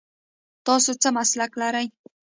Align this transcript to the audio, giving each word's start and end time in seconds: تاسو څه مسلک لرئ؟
تاسو 0.65 0.91
څه 1.01 1.07
مسلک 1.17 1.51
لرئ؟ 1.61 1.87